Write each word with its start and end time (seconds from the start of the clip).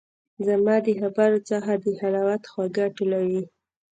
زما 0.47 0.75
د 0.85 0.87
خبرو 1.01 1.39
څخه 1.49 1.71
د 1.83 1.85
حلاوت 2.01 2.43
خواږه 2.51 2.85
ټولوي 2.95 3.43